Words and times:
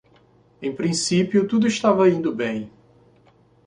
Em 0.59 0.75
princípio, 0.75 1.47
tudo 1.47 1.67
estava 1.67 2.09
indo 2.09 2.33
bem. 2.33 2.71